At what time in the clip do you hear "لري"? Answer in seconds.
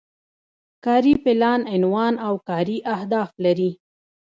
3.45-3.71